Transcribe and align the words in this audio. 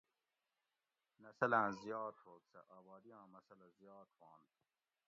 نسلاٞں 1.23 1.71
زیات 1.81 2.15
ہوگ 2.25 2.41
سٞہ 2.51 2.61
آبادی 2.77 3.11
آں 3.19 3.25
مسٔلہ 3.33 3.67
زیات 3.79 4.09
ہوانت 4.17 4.53